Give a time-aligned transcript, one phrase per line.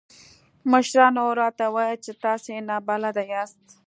[0.71, 3.63] مشرانو راته وويل چې تاسې نابلده ياست.